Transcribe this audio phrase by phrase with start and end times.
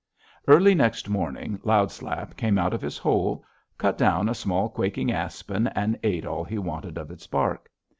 [0.47, 3.45] "Early next morning Loud Slap came out of his hole,
[3.77, 7.69] cut down a small quaking aspen, and ate all he wanted of its bark.